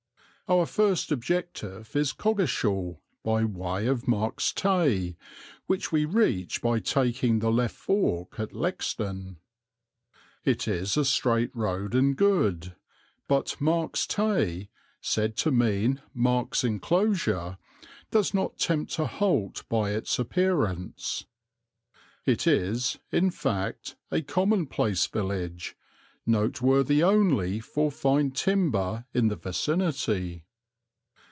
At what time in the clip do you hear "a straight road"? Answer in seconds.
10.97-11.95